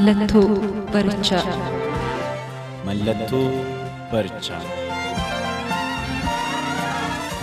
[0.00, 0.48] Mallattoo
[0.92, 1.44] barichaa.
[2.86, 3.46] Mallattoo
[4.12, 4.60] barichaa.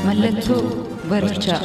[0.05, 0.61] Mallattoo
[1.09, 1.61] barichaa.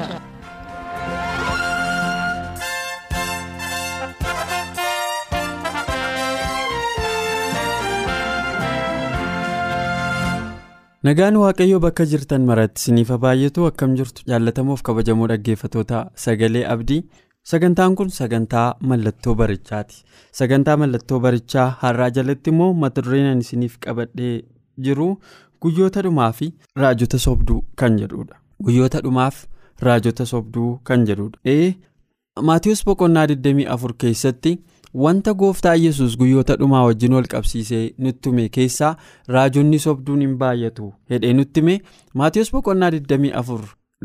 [11.06, 16.98] Nagaan Waaqayyoo bakka jirtan maratti isiniif baay'atu akkam jirtu jaallatamoof kabajamoo dhaggeeffatoota sagalee abdii
[17.50, 20.04] sagantaan kun sagantaa mallattoo barichaati.
[20.38, 24.34] Sagantaa mallattoo barichaa har'aa jalatti immoo mata dureen isiniif qabadhee
[24.86, 25.08] jiru
[25.62, 26.48] guyyoota dhumaa fi
[26.82, 28.36] raajota sobduu kan jedhudha.
[28.64, 29.44] Guyyoota dhumaaf
[29.86, 31.38] raajota sobduu kan jedhudha.
[31.44, 31.74] Ee
[32.50, 34.58] maatiyoos boqonnaa 24 keessatti.
[35.05, 38.92] wanta gooftaa yesus guyyoota dhumaa wajjin wal qabsiisee nutti hime keessaa
[39.34, 40.86] raajonni sobduun hin baay'atu.
[41.10, 41.74] Hedhee nutti hime
[42.20, 43.58] maatiyoos boqonnaa 24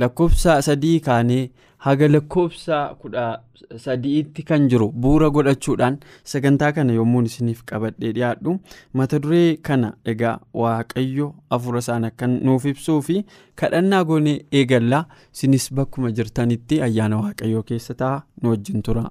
[0.03, 1.43] lakkoofsa sadii kaanee
[1.85, 3.23] haga lakkoofsa kudha
[3.85, 5.97] sadiitti kan jiru bu'uura godhachuudhaan
[6.33, 8.53] sagantaa kana yommuun isiniif qabadhee dhiyaadhu
[9.01, 13.17] mata duree kana egaa waaqayyo afura isaan akkan nuuf ibsuu fi
[13.63, 15.03] kadhannaa goonee eegallaa
[15.33, 19.05] isinis bakkuma jirtanitti ayyaana waaqayyoo keessa ta'a nu wajjin tura.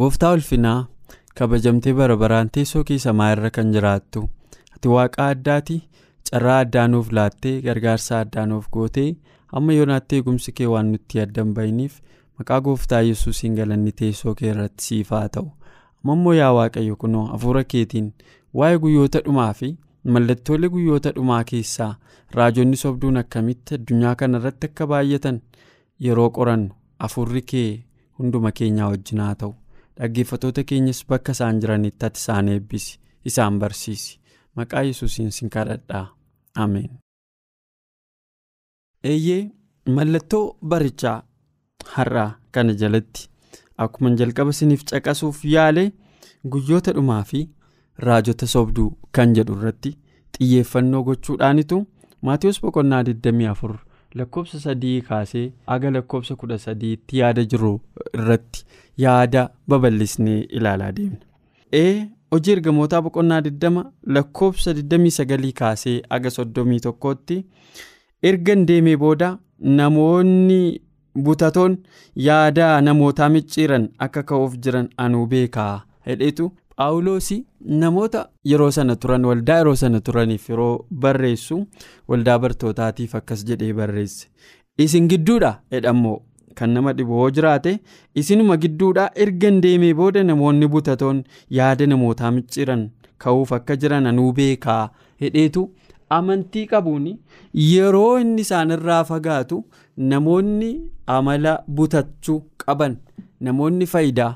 [0.00, 0.78] gooftaa ulfinaa
[1.38, 4.22] kabajamtee bara baraan teessoo kee samaa irra kan jiraattu
[4.76, 5.76] ati waaqa addaati
[6.32, 9.08] carraa addaa nuuf laattee gargaarsa addaa nuuf gootee
[9.60, 11.98] amma yoonaatti eegumsi kee waan nutti addan bahiniif
[12.38, 15.48] maqaa gooftaa yesuusiin galanni teessoo kee irratti siif haa ta'u.
[16.04, 18.12] Amma immoo yaa waaqayyo kunoo hafuura keetiin
[18.60, 19.68] waa'ee guyyoota dhumaa fi
[20.14, 21.90] mallattoolee guyyoota dhumaa keessaa
[22.38, 25.40] raajonni sobduun akkamitti addunyaa kana irratti akka baay'atan
[26.06, 27.68] yeroo qorannu hafuurri kee
[28.18, 29.54] hunduma keenyaa wajjin haa ta'u.
[30.00, 32.98] dhaggeeffatoota keenyas bakka isaan jiranitti ati isaan eebbisi
[33.30, 34.18] isaan barsiisi.
[34.56, 36.06] Maqaa yesuusiin sin kadhadhaa
[36.54, 36.90] ameen.
[39.10, 39.42] eeyyee
[39.96, 41.16] mallattoo barichaa
[41.94, 43.28] har'aa kana jalatti
[43.84, 45.84] akkuma jalqaba isiniif caqasuuf yaale
[46.52, 47.40] guyyoota dhumaa fi
[48.08, 49.92] raajota sobduu kan jedhu irratti
[50.36, 51.80] xiyyeeffannoo gochuudhaanitu
[52.28, 53.74] maatiyoos boqonnaa 24
[54.20, 55.44] lakkoofsa sadii kaasee
[55.76, 57.72] aga lakkoofsa kudha sadiitti yaada jiru
[58.14, 58.64] irratti
[59.04, 61.24] yaada babal'isnee ilaalaa deemna.
[62.32, 63.84] Hojii ergamootaa boqonnaa 20
[64.16, 67.36] lakkoofsa 29 kaasee aga 31tti
[68.30, 69.28] ergan deemee booda
[69.78, 70.58] namoonni
[71.24, 71.76] butatoon
[72.26, 75.82] yaada namootaa micciiran akka ka'uuf jiran anuu beekaa.
[76.06, 77.44] Hedheetu paawuloosii
[77.82, 78.20] namoota
[78.50, 81.58] yeroo sana turan waldaa yeroo sana turaniif yeroo barreessu
[82.08, 84.28] waldaa bartootaatiif akkas jedhee barreesse.
[84.78, 85.52] Isin gidduudha?
[85.72, 86.16] Jedhammoo
[86.60, 87.72] kan nama dhibu hoo jiraate
[88.22, 91.22] isinuma gidduudha ergan deemee booda namoonni butatoon
[91.58, 92.84] yaada namootaa micciiran
[93.24, 94.82] ka'uuf akka jiran anuu beekaa
[95.24, 95.64] hedheetu
[96.18, 97.06] amantii qabuun
[97.70, 99.64] yeroo inni isaanirraa fagaatu
[100.12, 100.70] namoonni
[101.16, 102.96] amala butachuu qaban
[103.48, 104.32] namoonni faayidaa.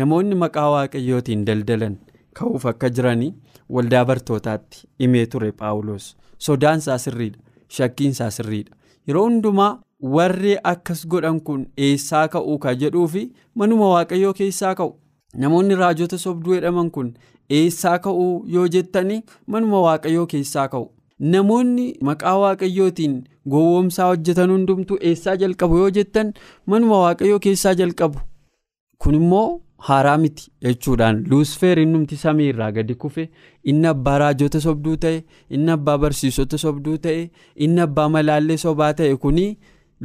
[0.00, 1.94] namoonni maqaa waaqayyootiin daldalan
[2.38, 3.32] ka'uuf akka jiranii
[3.74, 6.06] waldaa bartootaatti himee ture paawulos
[6.46, 7.38] sodaansaa sirriidha
[7.76, 8.72] shakkiinsaa sirriidha
[9.10, 9.68] yeroo hundumaa
[10.00, 13.22] warri akkas godhan kun eessaa ka'uu ka jedhuu fi
[13.62, 14.92] manuma waaqayyoo keessaa ka'u
[15.44, 17.12] namoonni raajota sobduu jedhaman kun
[17.60, 19.20] eessaa ka'uu yoo jettanii
[19.54, 20.86] manuma waaqayyoo keessaa ka'u
[21.34, 23.18] namoonni maqaa waaqayyootiin
[23.56, 26.32] gowwoomsaa hojjetan hundumtuu eessaa jalqabu yoo jettan
[26.66, 28.18] manuma waaqayyoo keessaa jalqabu
[28.98, 29.60] kun immoo.
[29.86, 33.24] haaraa miti jechuudhaan luusfeer innumti samii irraa gadi kufe
[33.72, 35.18] inni abbaa raajota sobduu ta'e
[35.58, 37.18] inni abbaa barsiisota sobduu ta'e
[37.66, 39.44] inni abbaa malaallee sobaa ta'e kuni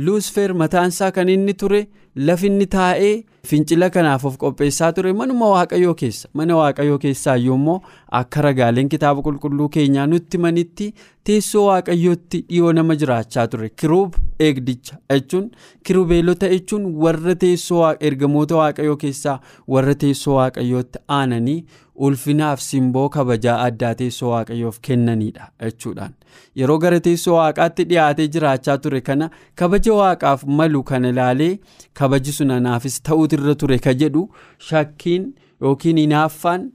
[0.05, 1.81] luusfeer mataansaa kan inni ture
[2.27, 3.13] lafinni taa'ee
[3.49, 5.13] fincila kanaaf of qopheessaa ture.
[5.13, 7.77] Manuma waaqayyoo keessa mana waaqayyoo keessaa immoo
[8.21, 10.87] akka ragaaleen kitaaba qulqulluu keenyaa nutti manitti
[11.29, 13.69] teessoo waaqayyootti dhiyoo nama jiraachaa ture.
[13.69, 14.13] Kiruub
[14.47, 15.49] eegdicha jechuun
[15.83, 19.39] kirubeelota jechuun warra teessoo ergamoota waaqayyoo keessaa
[19.75, 21.59] warra teessoo waaqayyootti aananii
[22.07, 26.13] ulfinaaf simboo kabajaa addaa teessoo waaqayyoof kennanidha jechuudhaan.
[26.59, 29.29] Yeroo gara teessoo waaqaatti dhiyaatee jiraachaa ture kana
[29.61, 31.53] kabaja waaqaaf malu kana ilaalee
[32.01, 34.23] kabaji sun anaafis ta'uutirra ture ka jedhu
[34.69, 35.25] shakkiin
[35.61, 36.69] yookiin hinaaffaan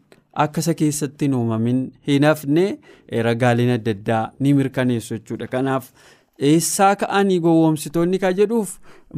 [0.44, 1.80] akka isa keessatti hin uumamin.
[2.06, 2.66] Hin hafne
[3.28, 5.46] ragaaleen adda addaa ni mirkaneessu jechuudha.
[5.56, 5.90] Kanaaf
[6.38, 8.70] eessaa ka'anii gowwoomsitoonni ka jedhuuf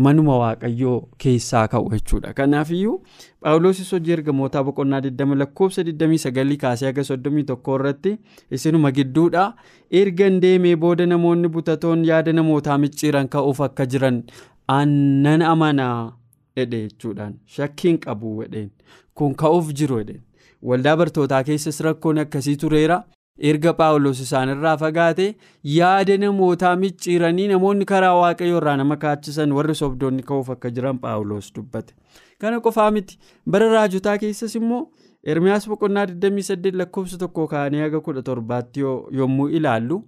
[0.07, 2.33] manuma waaqayyoo keessaa ka'u jechuudha.
[2.35, 3.03] Kanaafiyyuu
[3.41, 8.19] paawuloosis hojii ergamootaa boqonnaa 20 lakkoofsa 29 kaasee haga 31 irratti
[8.51, 9.47] isinuma gidduudha.
[9.91, 14.23] Erga deemee booda namoonni butatoon yaada namootaa micciiran ka'uuf akka jiran
[14.69, 16.13] aannan amanaa
[16.57, 18.45] jedhe jechuudhaan shakkiin qabu
[19.15, 20.05] kun ka'uuf jiru
[20.63, 23.05] waldaa bartootaa keessas rakkoon akkasii tureera.
[23.39, 25.27] Erga paawulos isaanirraa fagaate
[25.77, 31.53] yaada namootaa micciiranii namoonni karaa waaqayyoo irraa nama kaachisan warri sobdoonni ka'uuf akka jiran paawulos
[31.55, 31.95] dubbate.
[32.39, 33.19] Kana qofaa miti.
[33.51, 34.81] Bara raajotaa keessas immoo
[35.25, 38.81] ermiyaas boqonnaa 28 lakkoofsa tokko kaanii haga 17tti
[39.21, 40.03] yommuu ilaallu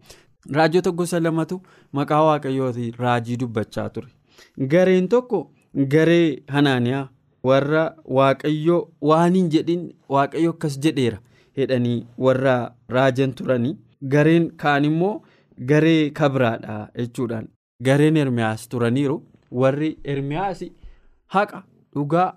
[0.56, 1.60] raajota gosa lamatu
[1.92, 4.08] maqaa waaqayyooti raajii dubbachaa ture.
[4.74, 5.50] Gareen tokko
[5.94, 7.08] garee hanaaniyaa
[7.44, 7.86] warra
[8.18, 11.18] waaqayyoo waan hin jedhin waaqayyo akkas jedheera.
[11.60, 12.56] Jedhanii warra
[12.96, 13.76] raajan turanii
[14.14, 15.14] gareen kaan immoo
[15.70, 17.48] garee kabraadha jechuudhaan.
[17.86, 19.16] Gareen ermiyaas turaniiru
[19.62, 20.62] warri ermiyaas
[21.34, 21.62] haqa
[21.94, 22.28] dhugaa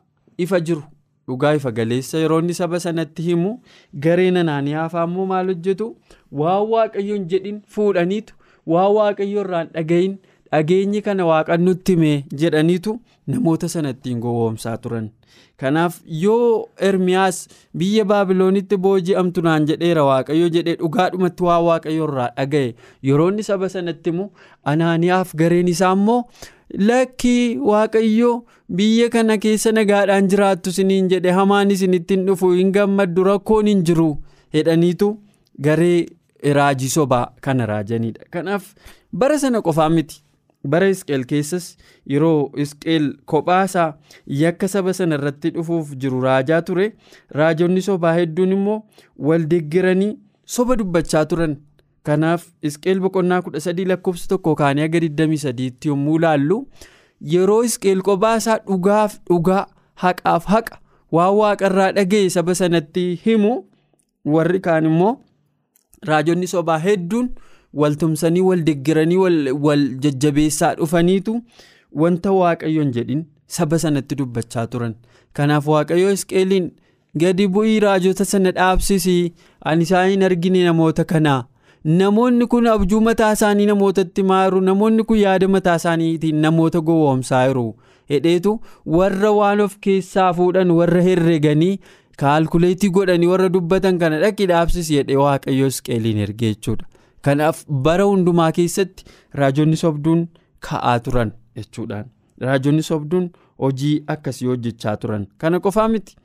[0.45, 0.83] ifa jiru
[1.27, 3.51] dhugaa ifa galeessa yeroo inni saba sanatti himu
[4.05, 5.87] gareen hanaaniyaa immoo maal hojjetu?
[6.31, 8.33] Waan waaqayyoon jedhin fuudhaniitu
[8.73, 10.17] waan waaqayyo irraan dhagayin
[10.51, 12.13] dhageenyi kana waaqan nutti hime
[12.43, 15.09] jedhaniitu namoota sanattiin gowwoomsaa turan.
[15.61, 17.37] kanaaf yoo ermiyaas
[17.79, 22.71] biyya baabiloonitti booji'amtu naan jedheera waaqayyo jedhee dhugaadhumatti waan waaqayyo irraa dhaga'e
[23.09, 24.25] yeroo inni saba sanatti himu
[24.71, 26.17] anaaniyaaf gareen isaa immoo
[26.89, 28.31] lakkii waaqayyo
[28.79, 33.83] biyya kana keessa nagaadhaan jiraattu isiniin jedhe hamaan isinitti hin dhufu hin gammaddu rakkoon hin
[33.91, 34.09] jiru
[34.57, 35.11] jedhaniitu
[35.69, 36.05] garee
[36.59, 38.73] raajii sobaa kana raajanidha kanaaf
[39.23, 40.21] bara sana qofaa miti.
[40.63, 41.65] Bara isqeel keessas
[42.13, 43.87] yeroo isqeel kophaasaa
[44.41, 46.85] yakka saba sana irratti dhufuuf jiru raajaa ture
[47.39, 48.77] raajonni sobaa hedduun immoo
[49.29, 50.11] wal deeggaranii
[50.55, 51.55] soba dubbachaa turan
[52.09, 56.59] kanaaf isqeel boqonnaa 13 lakkoofsa tokko kaanii aga 23tti yommuu ilaallu
[57.33, 59.65] yeroo isqeel kophaasaa dhugaaf dhugaa
[60.05, 60.79] haqaaf haqa
[61.17, 63.53] waan waaqarraa dhaga'e saba sanatti himu
[64.35, 65.13] warri kaan immoo
[66.09, 67.29] raajonni sobaa hedduun.
[67.73, 69.17] Waltumsanii wal deeggaranii
[69.65, 71.41] wal jajjabeessaa dhufaniitu
[72.03, 74.95] wanta waaqayyoon jedhin saba sanatti dubbachaa turan.
[75.33, 76.71] Kanaaf waaqayyo isqeeliin
[77.23, 79.33] gadi bu'ii raajota sana dhaabsisii
[79.71, 81.45] ani isaan hin argine namoota kanaa.
[81.99, 87.65] Namoonni kun abjuu mataa isaanii namootatti maaru namoonni kun yaada mataa isaaniitiin namoota gowwoomsaa jiru.
[88.09, 88.53] Hedheetu
[88.97, 91.79] warra waan of keessaa fuudhan warra herreganii
[92.23, 96.85] kaalkuleetii godhanii warra dubbatan kana dhaqi dhaabsisi jedhee waaqayyo isqeeliin ergee jechuudha.
[97.27, 99.05] Kanaaf bara hundumaa keessatti
[99.41, 100.27] raajonni sobduun
[100.69, 102.05] ka'aa turan jechuudhaan.
[102.41, 103.29] Raajonni sobduun
[103.59, 105.27] hojii akkasii hojjechaa turan.
[105.37, 106.15] Kana qofaa miti.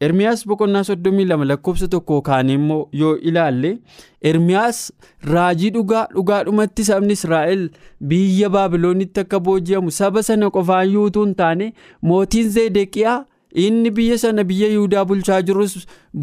[0.00, 3.70] Ermiyaas boqonnaa 32 lakkoofsa tokko kaanii immoo yoo ilaalle
[4.30, 4.80] ermiyaas
[5.32, 7.62] raajii dhugaa dhugaadhumatti sabni israa'el
[8.12, 11.70] biyya baabiloonitti akka booji'amu saba sana qofaan yuutuu hin taane
[12.10, 13.16] mootiin zeedeqiyaa
[13.66, 15.76] inni biyya sana biyya yihudaa bulchaa jirus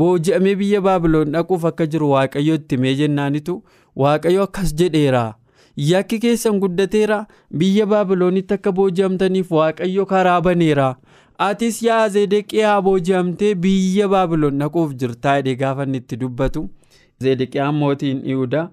[0.04, 3.56] booji'amee biyya baabiloon dhaquuf akka jiru waaqayyo itti himee jennaanitu
[3.96, 5.24] waaqayyo akkas jedheera.
[5.78, 7.26] Yakki keessan guddateera
[7.58, 10.96] biyya baabiloonitti akka booji'amtaniif waaqayyo karaa baneera.
[11.48, 16.64] Atis yaa zedeqiyaa booji'amtee biyya baabiloon dhaquuf jirtaa jedhee gaafa itti dubbatu
[17.24, 18.70] zedeqiyaan mootiin yihudaa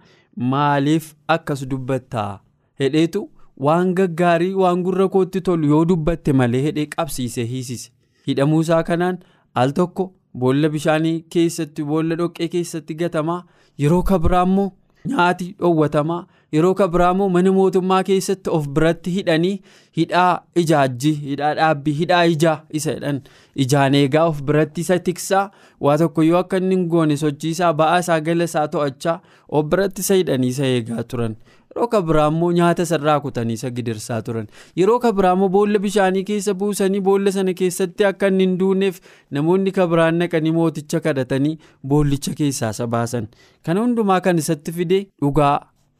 [0.52, 2.40] maaliif akkas dubbattaa
[2.80, 3.22] hedheetu
[3.66, 7.90] waan gaggaarii waan gurra kootti tolu yoo dubbatte malee hedhee qabsiise hiisise.
[8.26, 9.18] hidhamuusaa kanaan
[9.54, 13.40] al tokko boolla bishaanii keessatti boolla dhoqqee keessatti gatamaa
[13.84, 14.68] yeroo kabiraa immoo
[15.06, 19.60] nyaati dhoowwatamaa yeroo kabiraa immoo mana mootummaa keessatti of biratti hidhanii
[19.98, 23.20] hidhaa ijaajji hidhaa dhaabbii hidhaa ijaa isa jedhan
[23.66, 25.44] ijaan eegaa of biratti isa tiksaa
[25.88, 30.00] waa tokko yoo akka inni hin goone sochiisaa ba'aa isaa gala isaa to'achaa of biratti
[30.06, 31.36] isa hidhanii isa eegaa turan.
[31.78, 34.46] Yeroo kabiraa immoo nyaata sarraa kutanii isa gidirsaa turan
[34.80, 38.98] yeroo kabiraa immoo boolla bishaanii keessa buusanii boolla sana keessatti akka inni hin duuneef
[39.36, 41.52] namoonni kabiraan naqanii mooticha kadhatanii
[41.92, 43.28] boollicha keessaa isa baasan
[43.68, 45.52] kana hundumaa kan isatti fide dhugaa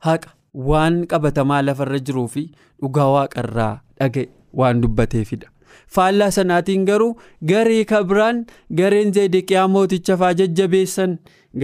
[0.08, 0.34] haqa
[0.70, 2.44] waan qabatamaa lafarra jiruu fi
[2.82, 4.26] dhugaa waaqarraa dhaga'e
[4.62, 5.48] waan dubbateefidha.
[5.96, 7.12] faallaa sanaatiin garuu
[7.52, 8.40] garee kabiraan
[8.80, 11.14] gareen zedeqiyaa mooticha faa jajjabeessan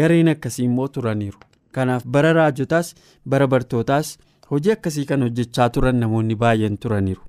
[0.01, 1.39] gareen akkasii immoo turaniiru.
[1.77, 2.95] Kanaaf bara raajotaas
[3.35, 4.11] bara bartootaas
[4.51, 7.23] hojii akkasii kan hojjechaa turan namoonni baay'een turaniiru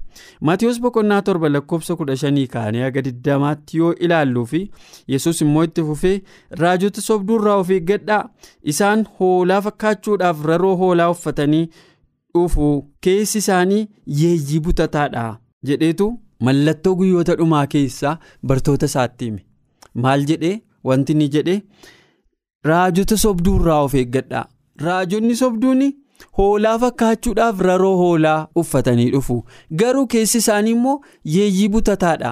[0.49, 4.61] maatiyoos boqonnaa torba lakkoofsa kudha shanii kaanii haga digdamaatti yoo ilaalluu fi
[5.13, 6.13] yesus immoo itti fufee
[6.61, 8.21] raajota sobduurraa of eeggadhaa
[8.73, 11.63] isaan hoolaa fakkaachuudhaaf raroo hoolaa uffatanii
[12.35, 12.69] dhufu
[13.07, 13.81] keessi isaanii
[14.21, 15.25] yeeyyii butataadha
[15.71, 16.07] jedheetu
[16.47, 18.15] mallattoo guyyoota dhumaa keessaa
[18.51, 19.45] bartoota isaatti hime
[20.05, 20.55] maal jedhee
[20.89, 21.61] wanti ni jedhee.
[22.69, 24.45] Raajota sobduurraa of eeggadhaa
[24.87, 25.83] raajonni sobduun
[26.37, 29.37] hoolaa fakkaachuudhaaf raroo hoolaa uffatanii dhufu.
[29.81, 31.01] Garuu keessi isaanii immoo
[31.35, 32.31] yeeyyii butataadha.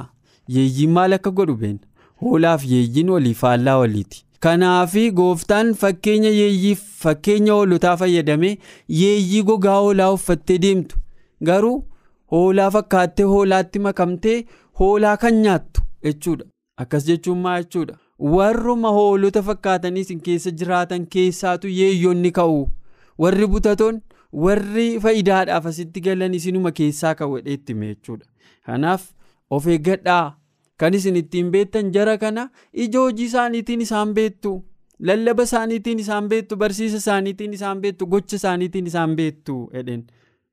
[0.56, 1.80] Yeeyyiin maal akka godhu beena
[2.22, 4.26] hoolaaf yeeyyiin walii faallaa waliiti.
[4.40, 8.58] Kanaafi gooftaan fakkeenya yeeyyiif fakkeenya hoolotaa fayyadamee
[9.02, 10.98] yeeyyii gogaa hoolaa uffattee deemtu.
[11.44, 11.78] Garuu
[12.32, 14.38] hoolaa fakkaattee hoolaatti makamtee
[14.80, 16.46] hoolaa kan nyaattu jechuudha.
[16.78, 22.60] Akkas jechuun maa jechuudha warruma hoolota fakkaatanii isin keessa jiraatan keessaatu yeeyyoonni ka'u.
[23.20, 24.02] Warri butatoon
[24.46, 28.26] warri faayidaadhaaf asitti galan isinuma keessaa ka'uudhee itti jechuudha
[28.66, 29.04] kanaaf
[29.50, 30.38] of eeggadhaa.
[30.78, 34.54] Kan isin ittiin beektan jara kana ija hojii isaaniitiin isaan beektu
[35.00, 40.04] lallaba isaaniitiin isaan beektu barsiisa isaaniitiin isaan beektu gocha isaaniitiin isaan beektu jedheen.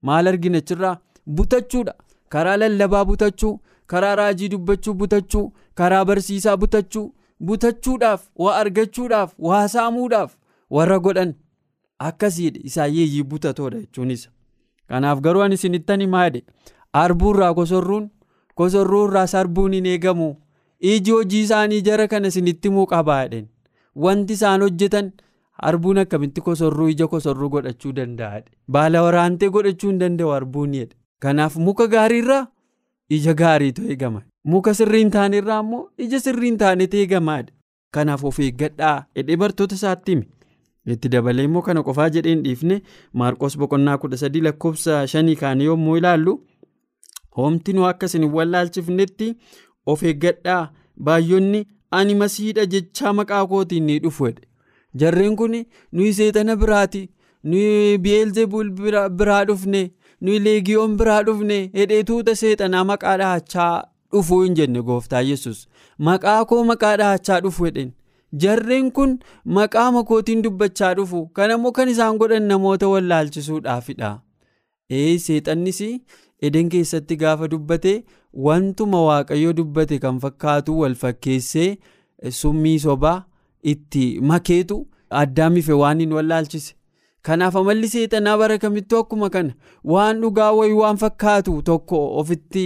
[0.03, 0.97] Maal argina achirraa?
[1.37, 1.95] Butachuudha.
[2.29, 3.55] Karaa lallabaa butachuu
[3.87, 7.07] karaa raajii dubbachuu butachuu karaa barsiisaa butachuu
[7.49, 10.37] butachuudhaaf waa argachuudhaaf waa saamuudhaaf
[10.79, 11.35] warra godhan
[12.09, 14.29] akkasiidha isaan yeeyyii butatoodha jechuunis
[14.93, 16.45] kanaaf garuu ani isinittan himaa jedhe
[17.05, 18.11] arbuurraa kosorruun
[18.55, 20.37] kosorruurraa sarbuun hin eegamu.
[20.91, 23.49] Iji hojii isaanii jara kana isinitti himuu qabaa jedheen
[24.05, 25.11] wanti isaan hojjetan
[25.71, 28.41] arbuun akkamitti kosorruu ija kosorruu godhachuu danda'a
[28.77, 30.97] baala waraantee godhachuu hin danda'u arbuun jedhe.
[31.19, 32.47] Kanaaf muka gaariirraa
[33.19, 37.53] ija gaariitu eegama muka sirrii hin taanerraa immoo ija sirrii hin taanetu eegamaadha
[37.97, 42.81] kanaaf of eeggadhaa jedhee bartoota isaatti hime itti dabalee immoo kana qofaa jedhee hin dhiifne
[43.23, 46.37] maarqos boqonnaa kudha sadii lakkoofsa shanii kaanii yommuu ilaallu
[47.37, 49.35] hoomtinuu akka isin wallaalchifnetti
[49.87, 50.63] of eeggadhaa.
[51.05, 51.61] Baay'oonni
[51.99, 54.27] ani masiidha jechaa maqaa kootiin ni dhufu
[55.03, 55.55] jarreen kun
[55.93, 57.01] nuyi seexana biraati
[57.45, 58.71] nuyi bi'eelzebuul
[59.21, 59.83] biraa dhufne
[60.21, 63.73] nuyi leegiyoon biraa dhufne hedhee tuuta seexanaa maqaa dhahachaa
[64.12, 65.62] dhufuu hin jenne gooftaa yesus
[66.11, 67.93] maqaa koo maqaa dhahachaa dhufu jedheen.
[68.43, 69.19] Jarreen kun
[69.59, 74.11] maqaa makootiin dubbachaa dhufu kan ammoo kan isaan godhan namoota wallaalchisuudhaafidha
[74.99, 75.81] ee seexannis
[76.49, 77.95] eden keessatti gaafa dubbate
[78.49, 81.69] wantuma waaqayyo dubbate kan fakkaatu wal fakkeessee
[82.40, 83.17] summii sobaa
[83.73, 84.79] itti makeetu
[85.23, 86.75] addaamife waan hin wallaalchise
[87.29, 89.55] kanaaf amalli seexanaa bara kamittuu akkuma kana
[89.95, 92.64] waan dhugaa wayii waan fakkaatu tokko ofitti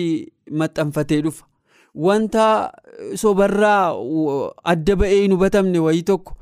[0.50, 1.44] maxxanfatee dhufa.
[1.94, 2.72] Wanta
[3.14, 3.94] sobarraa
[4.64, 6.34] adda ba'ee hin hubatamne wayii tokko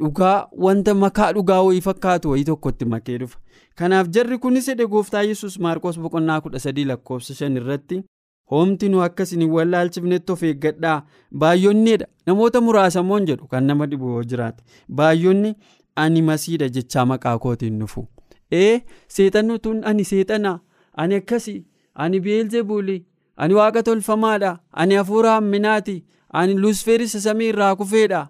[0.00, 3.38] dhugaa wanta makaa dhugaa wayii fakkaatu wayii tokkotti makee dhufa.
[3.74, 8.02] Kanaaf jarri kunis jedhe gooftaa yesus maarqos boqonnaa kudha sadii lakkoofsa shan irratti
[8.50, 11.02] hoomtinuu akkasin hin wallaalchifnetti of eeggadhaa?
[11.38, 14.64] Baay'onneedha namoota muraasamoon jedhu kan nama dhibu yoo jiraate.
[14.92, 15.54] Baay'onni
[15.96, 18.06] ani masiidha jechaa maqaa kootiin dhufu.
[18.52, 20.60] Ee seexannutuun ani seexana
[20.96, 21.64] ani akkasi
[22.04, 22.96] ani beelzebuuli
[23.36, 24.52] ani waaqa tolfamaadha
[24.82, 25.96] ani hafuura hamminaati
[26.40, 28.20] ani lusferisa samii irraa kufeedha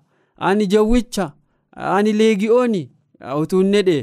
[0.50, 1.26] ani jawwicha
[1.96, 2.82] ani leegi'ooni
[3.40, 3.98] utuun jedhe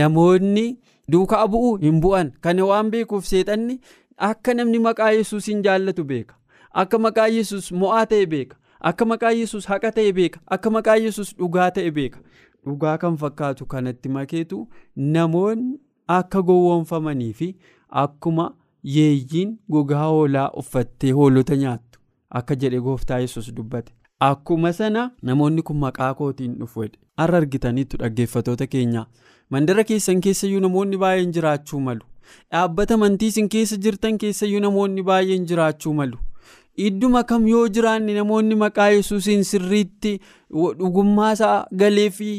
[0.00, 0.66] namoonni
[1.12, 2.32] duukaa bu'uu hin bu'an.
[2.40, 3.80] Kana waan beekuuf seexanni
[4.28, 6.34] akka namni maqaa yesus hin jaallatu beeka
[6.82, 8.56] akka maqaa yesus mo'aa ta'e beeka
[8.90, 12.18] akka maqaa yesus haqa ta'e beeka akka maqaa yesus dhugaa ta'e beeka.
[12.66, 14.60] Dhugaa kan fakkaatu kanatti makeetu
[15.16, 15.78] namoonni
[16.18, 17.48] akka gowwoomfamanii fi
[18.04, 18.46] akkuma
[18.94, 21.98] yeeyyiin gogaa hoolaa uffattee hoolota nyaattu
[22.40, 23.92] akka jedhe gooftaa yesus dubbate.
[24.20, 26.84] Akkuma sana namoonni kun maqaa kootiin dhufu
[27.16, 29.06] har'a argitaniittu dhaggeeffatoota keenya.
[29.50, 32.00] Mandara keessan keessayyuu namoonni baay'een jiraachuu malu.
[32.52, 36.18] Dhaabbata amantii isin keessa jirtan keessayyuu namoonni baay'een jiraachuu malu.
[36.86, 40.18] Idduma kam yoo jiraanne namoonni maqaa yesuusiin sirriitti
[40.78, 42.30] dhugummaasaa galee fi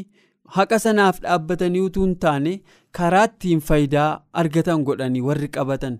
[0.57, 2.53] haqa sanaaf dhaabbatanii utuu hin taane
[2.99, 4.09] karaa ittiin faayidaa
[4.43, 5.97] argatan godhanii warri qabatan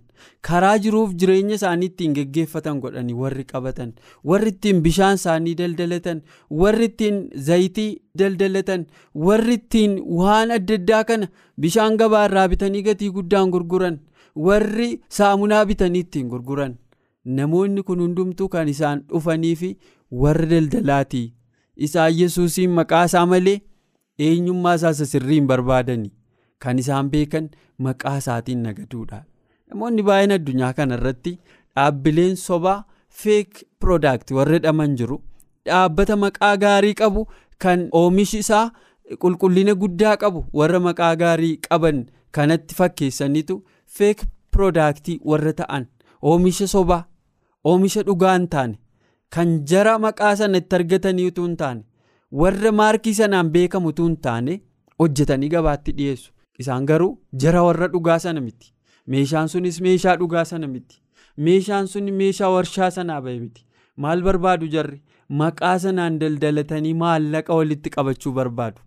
[0.50, 3.94] karaa jiruuf jireenya isaanii ittiin geggeeffatan godhanii warri qabatan
[4.32, 6.22] warri ittiin bishaan isaanii daldalatan
[6.64, 7.90] warri ittiin zayitii
[8.24, 8.86] daldalatan
[9.28, 11.30] warri ittiin waan adda addaa kana
[11.66, 14.00] bishaan gabaa irraa bitanii gatii guddaan gurguran
[14.50, 16.76] warri saamunaa bitanii ittiin gurguran.
[17.38, 19.70] Namoonni kun hundumtuu kan isaan dhufanii fi
[20.24, 21.22] warra daldalaati
[21.88, 23.56] isaan yesuusiin maqaa isaa malee
[24.28, 26.12] eenyummaa isaa sirrii hin barbaadanii
[26.66, 27.50] kan isaan beekan
[27.88, 29.20] maqaa isaatiin nagaduudha
[29.70, 31.34] namoonni baay'een addunyaa kana irratti
[31.76, 32.78] dhaabbileen sobaa
[33.22, 35.18] feek piroodaakti warra jedhaman jiru.
[35.68, 37.26] Dhaabbata maqaa gaarii qabu
[37.64, 38.66] kan oomishi isaa
[39.24, 42.00] qulqullina guddaa qabu warra maqaa gaarii qaban
[42.38, 43.56] kanatti fakkeessaniitu
[43.98, 45.86] feek piroodaaktii warra ta'an.
[46.30, 47.04] Oomisha sobaa
[47.72, 48.78] oomisha dhugaa hin taane
[49.36, 51.84] kan jara maqaa sana itti argatanii utuu hin taane
[52.44, 54.56] warra maarkii sanaan beekamu utuu hin taane
[55.00, 56.32] hojjetanii gabaatti dhiyeessu.
[56.60, 57.12] Isaan garuu
[57.44, 58.74] jara warra dhugaa sana miti
[59.14, 61.02] meeshaan sunis meeshaa dhugaa sana miti.
[61.38, 63.66] Meeshaan sun meeshaa warshaa sanaa bahe miti.
[63.98, 65.02] Maal barbaadu jarri?
[65.42, 68.80] Maqaa sanaan daldalatanii maallaqa walitti qabachuu barbaadu.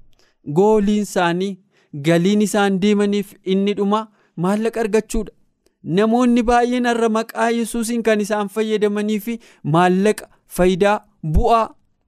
[0.58, 1.58] Gooliin isaanii
[2.06, 4.00] galiin isaan deemaniif inni dhuma
[4.36, 5.32] maallaqa argachuudha.
[5.98, 9.38] Namoonni baay'een har'a maqaa yesuusiin kan isaan fayyadamanii fi
[9.74, 10.96] maallaqa faayidaa
[11.36, 11.66] bu'aa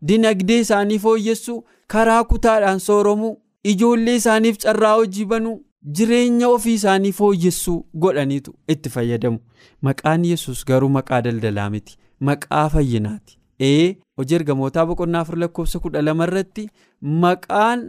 [0.08, 1.58] dinagdee isaanii fooyyessuu
[1.94, 3.32] karaa kutaadhaan sooromuu
[3.72, 9.38] ijoollee isaaniif carraa hojii banuu jireenya ofii isaanii fooyyessuu godhaniitu itti fayyadamu.
[9.82, 11.96] Maqaan yesus garuu maqaa daldalaa miti.
[12.20, 13.38] Maqaa fayyinaati.
[13.60, 16.68] Ee hojii ergamootaa boqonnaa afur lakkoofsa kudha lama irratti
[17.24, 17.82] maqaan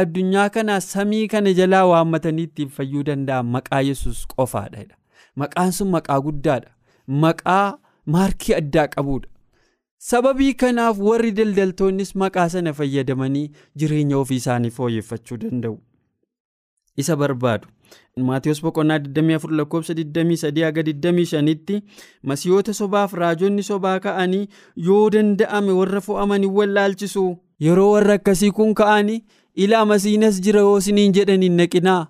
[0.00, 4.86] addunyaa kanaa samii kana jalaa waammatanii ittiin fayyuu danda'an maqaa yesus qofaadha.
[5.36, 6.70] Maqaan sun maqaa guddaadha.
[7.06, 9.28] Maqaa maarkii addaa qabudha.
[9.98, 15.78] Sababii kanaaf warri daldaltoonnis maqaa sana fayyadamanii jireenya ofii isaanii fooyyeffachuu danda'u.
[16.96, 17.68] Isa barbaadu.
[18.16, 21.82] Maatiyus boqonnaa 24 lakkoofsa 23 haga 25tti
[22.22, 27.24] masiyoota sobaaf raajonni sobaa ka'anii yoo danda'ame warra fo'aman hin wallaalchisu.
[27.60, 29.22] Yeroo warra akkasii kun ka'anii
[29.54, 32.06] ilaa masiinas jira yoo isiniin jedhan hin naqinaa.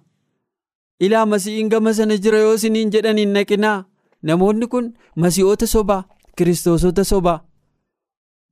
[1.01, 3.85] Ilaa masiiin gama sana jira yoo isiniin jedhan hin naqinaa.
[4.23, 6.03] Namoonni kun masii'oota sobaa,
[6.37, 7.41] kiristoosota sobaa.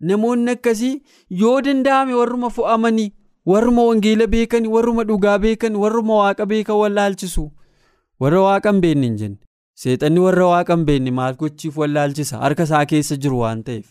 [0.00, 3.12] Namoonni akkasii yoo danda'ame warruma fo'amanii
[3.46, 7.44] warruma wangeela beekan warruma dhugaa beekan warruma waaqa beekan wallaalchisu
[8.20, 9.36] warra waaqa hin beekne hin jenne.
[9.74, 13.86] Seexanni warra waaqa hin beekne maal gochiif wallaalchisa harka isaa keessa jiru waan ta'eef.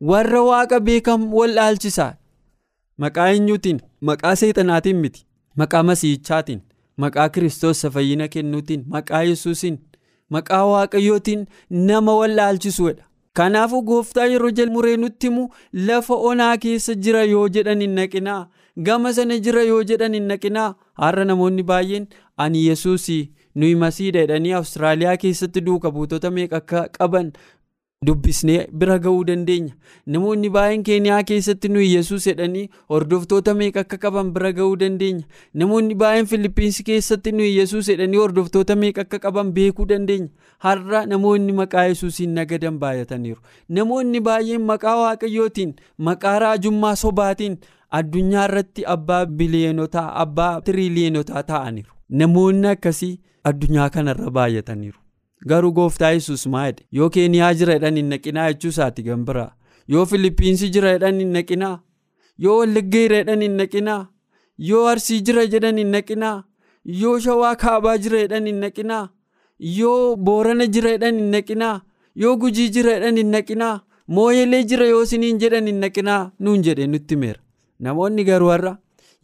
[0.00, 2.06] Warra waaqa beekan wallaalchisa
[3.04, 3.80] maqaa eenyuutiin?
[4.00, 5.26] Maqaa seexanaatiin miti.
[5.56, 6.60] Maqaa masiichaatiin?
[6.96, 8.84] Maqaa kiristoos fayyina kennuutiin?
[8.94, 9.78] Maqaa yesuusiin
[10.30, 13.02] maqaa waaqayyootiin nama wallaalchisuudha.
[13.36, 15.48] Kanaafuu gooftaa yeroo jalmuree nutti himu
[15.88, 20.68] lafa onaa keessa jira yoo jedhan hin naqinaa gama sana jira yoo jedhan hin naqinaa
[21.02, 22.06] har'a namoonni baay'een
[22.46, 23.20] ani yesuusii
[23.54, 27.30] nuyi masiidha jedhanii awustiraaliyaa keessatti duuka buutota meeqa akka qaban
[28.06, 29.72] dubbisnee bira ga'uu dandeenya?
[30.14, 35.24] Namoonni baay'een keeniyaa keessatti nuyi yesuus jedhanii hordoftoota meeqa akka qaban bira ga'uu dandeenya?
[35.54, 40.28] Namoonni baay'een filipiinsi keessatti nuyi yesuus jedhanii hordoftoota meeqa akka qaban beekuu dandeenya?
[40.66, 43.40] Har'a namoonni maqaa yesuusiin nagadan baay'ataniiru.
[43.68, 45.74] Namoonni baay'een maqaa waaqayyootiin
[46.10, 47.58] maqaa raajummaa sobaatiin
[47.98, 51.92] addunyaa irratti abbaa biliyonotaa abbaa tiriiliyonotaa ta'aniiru.
[52.20, 53.14] Namoonni akkasii
[53.50, 54.98] addunyaa kanarra baay'ataniiru.
[55.50, 59.50] garuu gooftaa yesus maayidha yoo keeniyaa jira jedhan hin naqinaa jechuu isaati gambiraa
[59.94, 61.74] yoo filipiinsi jira jedhan hin naqinaa.
[62.44, 64.00] Yoo wallagga jira jedhan hin naqinaa.
[64.68, 66.36] Yoo arsii jira jedhan hin naqinaa.
[67.02, 69.04] Yoo shawaa kaabaa jira jedhan hin naqinaa.
[69.78, 71.76] Yoo boorana jira jedhan hin naqinaa.
[72.24, 73.74] Yoo gujii jira jedhan hin naqinaa.
[74.18, 76.20] Mooyelee jira yoo isiniin jedhan hin naqinaa.
[76.40, 77.40] Nuun jedhe nutti meera
[77.80, 78.76] namoonni garuu har'a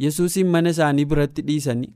[0.05, 1.93] yesuusiin mana isaanii biratti dhiisanii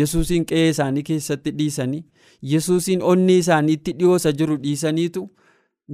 [0.00, 2.04] yesuusiin qe'ee isaanii keessatti dhiisanii
[2.52, 5.22] yesuusiin onnee isaaniitti dhiyoosa jiru dhiisaniitu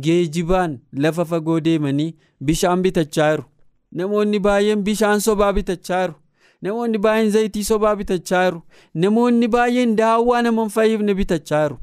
[0.07, 3.45] geejibaan lafa fagoo deemanii bishaan bitachaa jiru.
[4.01, 6.15] Namoonni baay'een bishaan sobaa bitachaa jiru.
[6.63, 8.63] Namoonni baay'een zayitii sobaa bitachaa jiru.
[8.95, 11.79] Namoonni baay'een daawwaa nama hin fayyifne bitachaa jiru.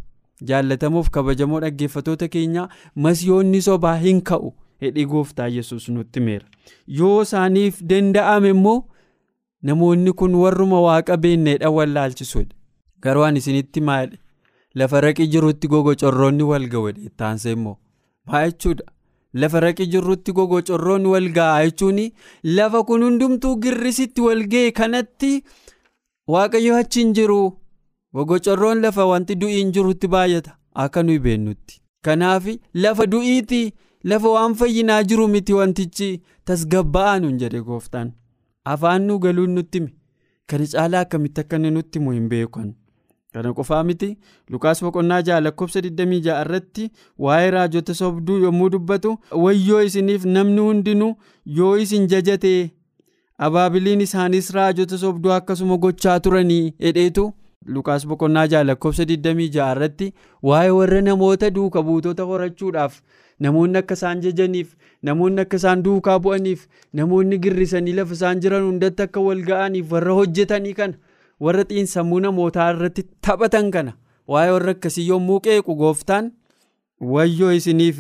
[0.52, 6.48] Jaallatamuuf kabajamoo dhaggeeffatoota keenyaa masiyoonni sobaa hin ka'u hedhii gooftaa yesus nutti meera
[7.00, 8.78] yoo isaaniif danda'ame immoo
[9.70, 12.56] namoonni kun warruma waaqa beekneedha wallaalchisuudha.
[13.04, 14.18] Garuu ani isinitti maadhe
[14.82, 17.78] lafa raqi jirutti gogocorroonni wal ga'uudha taansa immoo.
[18.28, 18.86] Maa jechuudha.
[19.42, 22.00] Lafa raqi jirutti gogocorroonni wal ga'a jechuun
[22.44, 25.32] lafa kun hundumtuu girrisitti wal ga'e kanatti
[26.36, 27.42] waaqayyo achi hin jiru
[28.14, 30.56] gogocorroon lafa wanti du'iin jirutti baay'ata.
[30.76, 31.82] Akka nuyi beennutti.
[32.06, 33.62] Kanaaf lafa du'iiti
[34.04, 38.12] lafa waan fayyinaa jiru miti wantichi tasgabba'aa nuun jedhe gooftaan.
[38.66, 39.94] afaan nu galuun nutti hime
[40.48, 42.74] kana caalaa akkamitti akka inni nutti himu hin beekan?
[43.34, 44.10] Kana qofaa miti.
[44.50, 46.90] Lukaas boqonnaa ja'a lakkoofsa 26 irratti
[47.26, 49.12] waa'ee raajota sobduu yommuu dubbatu
[49.44, 51.14] wayyoo isiniif namni hundinuu
[51.58, 52.54] yoo isin jajate
[53.48, 57.26] abaabiliin isaanis raajota sobduu akkasuma gochaa turanii hedheetu
[57.68, 60.14] lukaas boqonnaa ja'a lakkoofsa 26 irratti
[60.50, 63.00] waa'ee warra namoota duuka buutota horachuudhaaf
[63.46, 64.70] namoonni akka isaan jajaniif
[65.10, 66.64] namoonni akka isaan duukaa bu'aniif
[67.00, 70.94] namoonni girrisanii lafa isaan jiran hundatti akka wal ga'aniif warra hojjetanii kana
[71.48, 73.94] warra xiinsammuu namootaa irratti taphatan kana
[74.36, 76.32] waa'ee warra akkasii yommuu qeequ gooftaan
[77.16, 78.00] wayyoo isiniif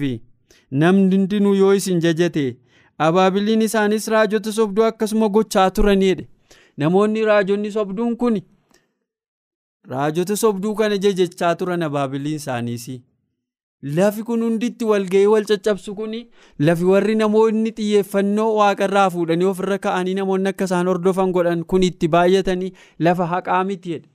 [0.84, 2.45] namni hundinuu yoo isin jajate
[3.08, 6.24] abaabiliin isaanis raajota sobduu akkasuma gochaa turaniidha.
[6.78, 8.36] Namoonni raajonni sobduun kun
[9.88, 12.89] raajota sobduu kana jajachaa turan abaabiliin isaaniis.
[13.82, 16.15] Lafi kun hunditti walga'ii wal caccabsu kun
[16.60, 22.08] lafi warri namoonni xiyyeeffannoo waaqarraa fuudhanii ofirra ka'anii namoonni akka isaan hordofan godhan kun itti
[22.15, 24.10] baay'atanii lafa haqaa miti jedhe.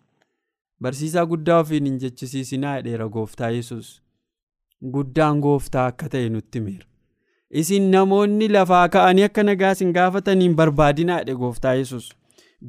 [0.83, 4.01] Barsiisaa guddaa ofiin hin jechisiisinaa jedheera gooftaa yesus
[4.95, 6.85] Guddaan gooftaa akka ta'e nutti himeera.
[7.51, 12.11] Isin namoonni lafaa ka'anii akka nagaa isin gaafataniin barbaadinaa jedhe gooftaa yesus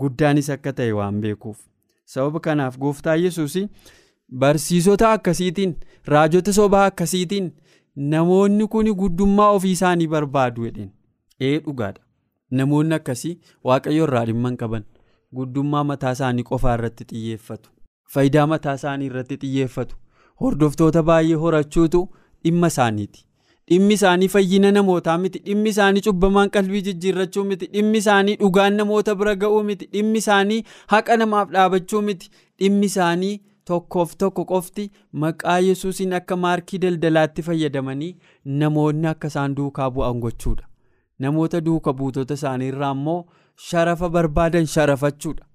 [0.03, 1.57] Guddaanis akka ta'e waan beekuuf.
[2.13, 3.55] Sababa kanaaf gooftaa yesuus
[4.43, 5.75] barsiisota akkasiitiin
[6.13, 7.51] raajota sobaa akkasiitiin
[8.13, 10.91] namoonni kun guddummaa ofii isaanii barbaadu jedheen
[11.49, 12.01] ee dhugaadha
[12.59, 13.35] namoonni akkasii
[13.69, 14.85] waaqayyo irraa dhimma hin qaban
[15.39, 17.69] guddummaa mataa isaanii qofaa irratti xiyyeeffatu
[18.15, 19.95] faayidaa mataa isaanii irratti xiyyeeffatu
[20.41, 22.01] hordoftoota baay'ee horachuutu
[22.43, 23.24] dhimma isaaniiti.
[23.71, 29.15] Dhimmi isaanii fayyina namootaa miti dhimmi isaanii cubbamaan qalbii jijjiirrachuu miti dhimmi isaanii dhugaan namoota
[29.21, 30.59] bira ga'uu miti dhimmi isaanii
[30.93, 32.29] haqa namaaf dhaabachuu miti
[32.63, 33.33] dhimmi isaanii
[33.71, 34.85] tokkoof tokko qofti
[35.23, 38.11] maqaa yesuusiin akka maarkii daldalaatti fayyadamanii
[38.63, 40.65] namoonni akka isaan duukaa bu'an gochuudha.
[41.19, 43.19] Namoota duuka buutota isaanii irraa immoo
[43.69, 45.45] sharafa barbaadan sharafachuudha.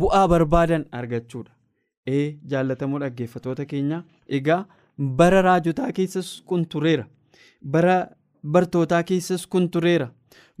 [0.00, 1.52] Bu'aa barbaadan argachuudha.
[2.06, 4.02] Ee jaallatamoo dhaggeeffatoota keenya
[4.38, 4.60] egaa
[5.22, 7.04] bara raajotaa keessas kun tureera.
[7.62, 7.98] Bara
[8.52, 10.08] bartootaa keessas kun tureera.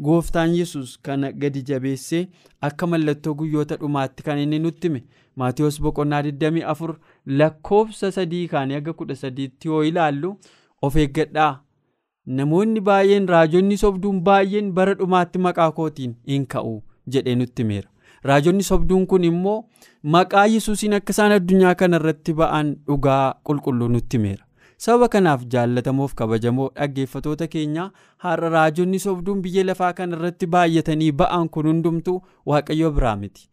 [0.02, 2.28] Gooftaan yesus kana gadi jabeessee
[2.68, 5.02] akka mallattoo guyyoota dhumaatti kan inni nutti hime.
[5.36, 6.94] Maatiyoos boqonnaa 24
[7.26, 10.36] lakkoofsa sadii kaanii aga 13tti yoo ilaallu
[10.82, 11.52] of eeggadhaa.
[12.26, 16.74] Namoonni baay'een raajonni sobduun baay'een bara dhumaatti maqaa kootiin hin ka'u
[17.12, 17.88] jedhee nutti himeera.
[18.24, 19.58] Raajonni sobduun kun immoo
[20.02, 24.44] maqaa yesuusiin akka isaan addunyaa kana irratti ba'an dhugaa qulqulluu nutti himeera.
[24.84, 27.84] Sababa kanaaf jaallatamoof kabajamoo dhaggeeffatoota keenya
[28.24, 32.14] har'a raajonni sobduun biyya lafaa kana irratti baay'atanii ba'an kun hundumtuu
[32.52, 33.48] waaqayyo biraa miti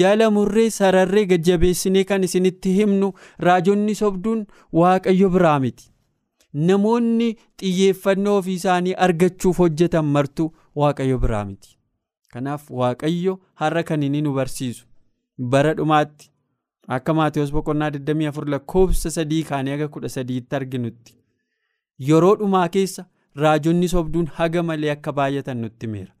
[0.00, 3.12] jala murree sararree gajjabeessinee kan isinitti himnu
[3.48, 4.46] raajonni sobduun
[4.82, 5.90] waaqayyo biraa miti
[6.70, 7.28] namoonni
[7.62, 10.48] xiyyeeffannoo ofii isaanii argachuuf hojjetan martu
[10.84, 11.76] waaqayyo biraa miti
[12.32, 14.86] kanaaf waaqayyo har'a kan inni nu barsiisu
[15.52, 16.30] bara dhumaatti.
[16.96, 21.14] Akka maatiyoos boqonnaa 24 lakkoofsa sadii kaanii aga 13tti arginutti.
[22.08, 23.04] Yeroo dhumaa keessa
[23.42, 26.12] raajonni sobduun haga malee akka baay'atan nutti himeera.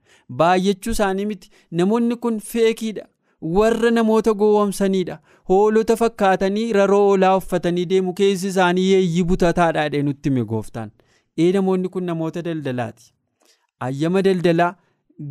[0.42, 1.50] Baay'achuu isaanii miti.
[1.70, 3.06] Namoonni kun feekiidha.
[3.56, 10.28] Warra namoota gowwomsaniidha hoolota fakkaatanii raroo oolaa uffatanii deemu keessi isaanii yeeyyii butataadha jedhee nutti
[10.30, 10.90] hime gooftaan.
[11.38, 13.12] Ee namoonni kun namoota daldalaati.
[13.86, 14.74] Ayyama daldalaa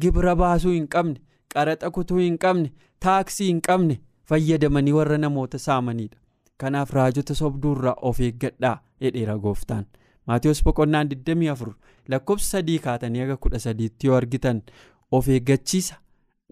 [0.01, 1.19] gibira baasuu hin qabne
[1.53, 2.71] qaraxa kutuu hin qabne
[3.07, 3.99] taaksii hin qabne.
[4.29, 6.17] Fayyadamanii warra namoota saamanidha
[6.63, 9.85] kanaaf raajota sobduurraa of eeggadhaa jedheera gooftaan
[10.31, 11.73] maatiyoos boqonnaan 24
[12.13, 14.61] lakkoofsa sadii kaatanii aga 13tti yoo argitan
[15.11, 15.95] of eeggachiisa.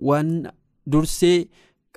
[0.08, 0.32] Waan
[0.92, 1.48] dursee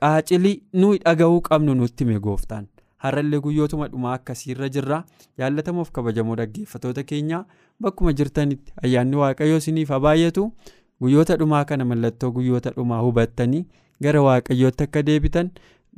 [0.01, 2.67] qaacilii nuyi dhaga'uu qabnu nutti hime gooftaan.
[3.05, 4.99] Har'allee guyyootuma dhumaa akkasiirra jirra.
[5.39, 7.45] Jaallatamuuf kabajamoo dhaggeeffatoota keenyaa
[7.83, 8.73] bakkuma jirtanitti.
[8.83, 10.47] Ayyaanni waaqayyoo isiniif haa baay'atu
[11.03, 13.65] guyyoota dhumaa kana mallattoo guyyoota dhumaa hubattanii.
[14.05, 15.51] Gara waaqayyootti akka deebitan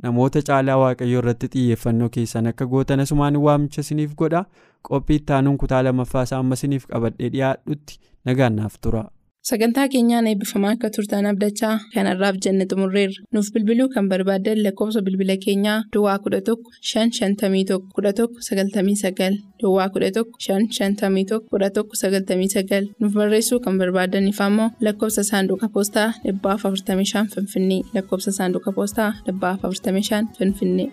[0.03, 4.45] namoota caalaa waaqayyoo irratti xiyyeeffannoo keessan akka gootan asumaan waamicha isiniif godha
[4.89, 9.03] qophii ittaanuun kutaa lammaffaa isaa amma isiniif qabadhee dhiyaadhutti nagaannaaf tura.
[9.49, 13.23] Sagantaa keenyaan eebbifamaa akka turtan abdachaa kanarraaf jenne xumurreerra.
[13.33, 16.55] Nuuf bilbiluu kan barbaaddan lakkoofsa bilbila keenyaa duwwaa 11
[16.91, 25.67] 551 11 99 duwwaa 11 551 11 99 nuuf barreessuu kan barbaadaniif ammoo lakkoofsa saanduqa
[25.75, 27.81] poostaa 45 finfinnee.
[27.95, 30.89] Lakkoofsa saanduqa poostaa 45 finfinnee.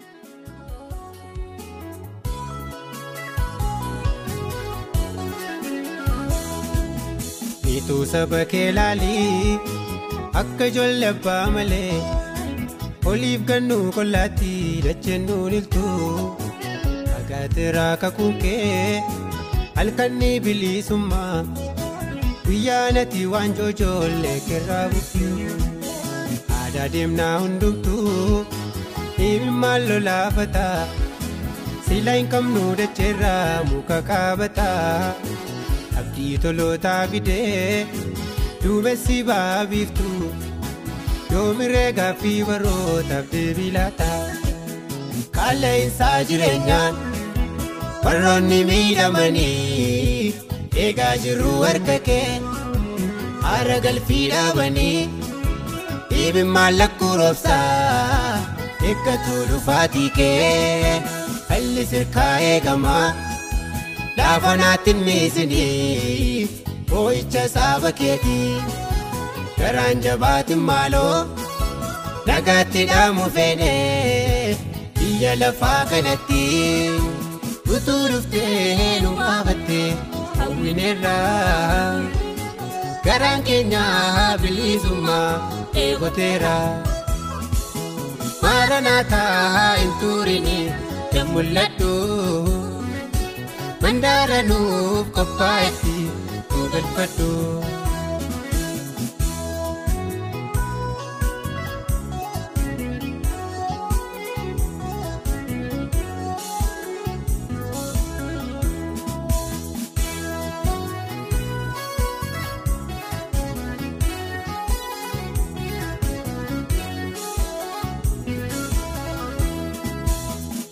[7.81, 9.59] Miituu saba kee laalii
[10.41, 11.97] akka ijoollee abbaa malee
[13.11, 14.51] oliif gannuu qollaatti
[14.87, 16.09] dacheennuun iltuu
[17.19, 19.03] agaateeraa kakuun kee
[19.79, 21.39] halkanii bilisummaa
[22.47, 25.49] guyyaa nati waan joojoollee kerraa bukkee
[26.61, 28.45] aadaa deemnaa hundumtuu
[29.19, 30.79] dhimmaan lolaafataa
[31.89, 35.15] silaa hin qabnu dacheerraa muka qaabataa.
[36.21, 37.87] Abdii tolootaa fidee
[38.63, 40.09] duumessi baabiiftu
[41.33, 44.09] yoomiree gaaffii barootaaf deebii laata
[45.37, 46.99] qaala'insaa jireenyaan
[48.05, 50.35] warroonni miidhamanii
[50.85, 52.29] eegaa jirru harka kee
[53.47, 55.09] haara galfii dhaabanii
[56.11, 58.37] dhiibimmaan lakkuu roobsaa
[58.91, 61.03] eeggatu dhufaatii kee
[61.49, 63.09] falli sirkaa eegamaa.
[64.21, 66.49] Laafa naatti miisinii
[66.91, 68.63] boo'icha saaba keetii.
[69.59, 71.17] Garaan jabaatiin maaloo
[72.29, 74.57] nagaatti dhaamu feenee
[74.99, 76.43] biyya lafaa kanatti.
[77.75, 79.89] Utuu dhuftee nu baafattee
[80.39, 82.01] hawwineerraa
[83.07, 83.85] garaan keenya
[84.43, 85.31] bilisummaa
[85.85, 86.57] eegoteera.
[88.43, 90.59] Maara naataa hin turini
[91.13, 91.95] kan mul'adhu.
[93.83, 95.97] mandaranuuf qophaa'etti
[96.53, 97.31] nu galfadhu.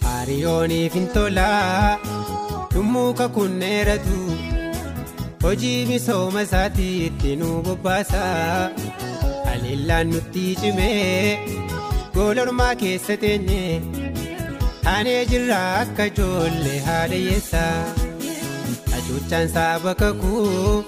[0.05, 2.08] Hariyooniif hin tolaa.
[2.73, 4.19] Dhummuu kakunneeratu
[5.43, 8.23] hojii misooma isaatii itti nu bobbaasa.
[9.49, 11.39] Haleellaan nutti cimee
[12.15, 13.63] goolormaa keessa teenye
[14.85, 17.65] taanee jirra akka ijoollee haadha
[18.93, 20.85] hacuuccaan saaba kakuu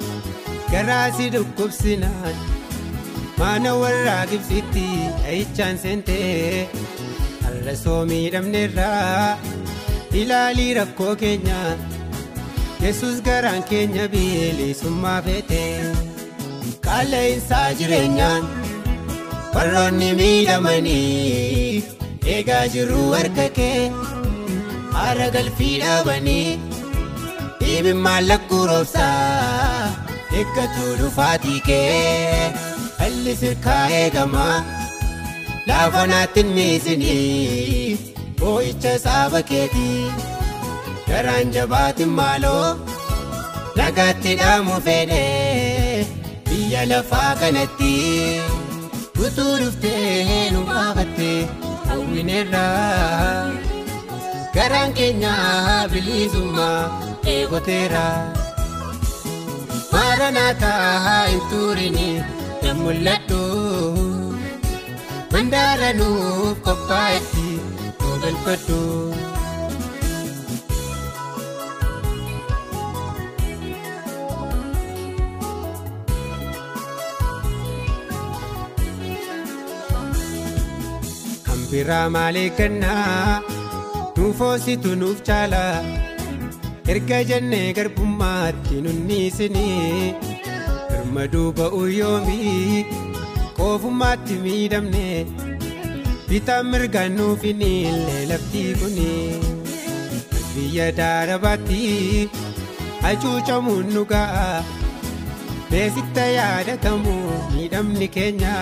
[0.73, 2.37] garaasi dhukkubsinaan.
[3.39, 4.87] Maana warraa gibsitti
[5.23, 6.69] dhahichaan seentee.
[7.45, 9.39] Har'a soo miidhamneerraa
[10.15, 11.59] ilaalii rakkoo keenya
[12.85, 15.63] yesus garaan keenya bilisummaa feete
[16.87, 18.49] qaala'insaa jireenyaan
[19.55, 21.85] warroonni miidhamanii
[22.35, 23.91] eegaa jirru harka kee
[24.97, 26.59] haara galfii dhaabanii
[27.61, 29.89] dhiibimmaan lakkuu roobsaa
[30.41, 32.53] eeggatu dhufaatii kee
[33.01, 34.57] halli sirkaa eegamaa
[35.71, 37.99] laafa naatti miisinii
[38.41, 40.05] boo'icha saaba keetii
[41.09, 42.69] garaan jabaatin maaloo
[43.79, 46.07] nagaatti dhaamu fedhee
[46.49, 47.93] biyya lafaa kanatti
[49.25, 51.39] utuu dhuftee nu baafattee
[51.89, 53.51] hawwineerraa
[54.57, 55.35] garaan keenya
[55.93, 56.81] bilisummaa
[57.35, 58.05] eegoteera
[59.93, 62.09] maaranaataa hin turini
[62.63, 63.43] hin mul'adhu.
[65.33, 67.40] Mandaara nuuf qophaa'etti
[68.31, 69.11] galfadhu.
[81.71, 83.43] biraa maalee kennaa
[84.17, 85.61] nuuf hoositu nuuf caala
[86.95, 90.15] erga jennee garbummaatti nunniisinii
[90.91, 92.85] birmaduu ba'uu yoomii
[93.59, 95.05] qoofummaatti miidhamne
[96.31, 99.35] nuuf hin illee laftii kuni
[100.55, 102.31] biyya daarabaatti
[103.03, 104.63] hacuucamuun nu ga'a
[105.71, 107.15] beesitta yaadatamu
[107.55, 108.55] miidhamni keenya.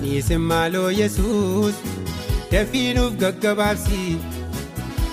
[0.00, 1.74] dhiisin maaloo yesus
[2.52, 4.02] dafiinuuf gaggabaabsi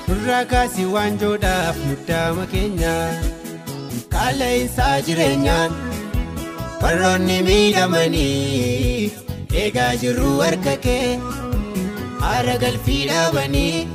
[0.08, 2.96] nurraa kaasii waanjoodhaaf muddaama keenya
[4.14, 5.72] qaala'insaa jireenyaan
[6.82, 9.25] warroonni miidhamanii
[9.64, 11.20] eegaa jirru harka kee
[12.24, 13.88] haara galfii dhaabanii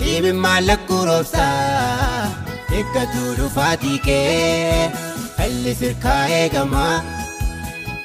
[0.00, 2.30] dhiibimmaan lakkuu roobsaa
[2.78, 4.90] eeggatu dhufaatii kee
[5.38, 6.96] halli sirkaa eegamaa.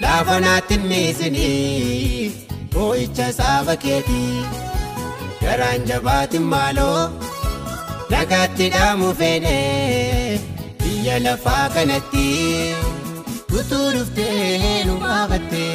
[0.03, 2.31] laafa naatti miisinii
[2.73, 4.45] boo'icha saaba keetii
[5.41, 7.01] garaan jabaatin maaloo
[8.13, 10.39] nagaatti dhaamu fedhee
[10.83, 12.25] biyya lafaa kanatti
[13.59, 15.73] utuu dhuftee nu baafattee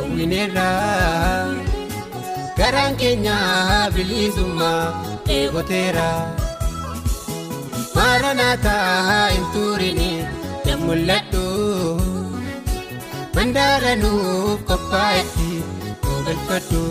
[0.00, 1.54] hawwineerraa
[2.58, 3.36] garaan keenya
[3.94, 4.84] bilisummaa
[5.36, 6.08] eegoteera
[7.96, 10.10] maaranaataa hin turini
[10.66, 11.44] hin mul'adhu.
[13.36, 15.50] mandaara nuuf qophaa'etti
[16.04, 16.84] nu galfadhu.